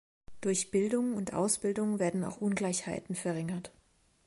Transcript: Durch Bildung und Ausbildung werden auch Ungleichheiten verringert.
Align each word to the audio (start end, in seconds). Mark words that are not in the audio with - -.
Durch 0.41 0.71
Bildung 0.71 1.13
und 1.13 1.33
Ausbildung 1.35 1.99
werden 1.99 2.23
auch 2.23 2.41
Ungleichheiten 2.41 3.13
verringert. 3.13 3.69